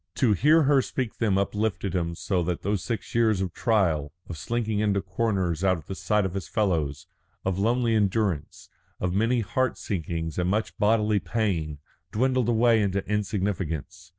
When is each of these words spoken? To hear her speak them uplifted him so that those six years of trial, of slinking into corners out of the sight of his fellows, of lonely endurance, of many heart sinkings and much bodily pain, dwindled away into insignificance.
To 0.15 0.33
hear 0.33 0.63
her 0.63 0.81
speak 0.81 1.19
them 1.19 1.37
uplifted 1.37 1.93
him 1.93 2.15
so 2.15 2.41
that 2.45 2.63
those 2.63 2.83
six 2.83 3.13
years 3.13 3.39
of 3.39 3.53
trial, 3.53 4.11
of 4.27 4.35
slinking 4.35 4.79
into 4.79 4.99
corners 4.99 5.63
out 5.63 5.77
of 5.77 5.85
the 5.85 5.93
sight 5.93 6.25
of 6.25 6.33
his 6.33 6.47
fellows, 6.47 7.05
of 7.45 7.59
lonely 7.59 7.93
endurance, 7.93 8.67
of 8.99 9.13
many 9.13 9.41
heart 9.41 9.77
sinkings 9.77 10.39
and 10.39 10.49
much 10.49 10.75
bodily 10.79 11.19
pain, 11.19 11.77
dwindled 12.11 12.49
away 12.49 12.81
into 12.81 13.05
insignificance. 13.07 14.09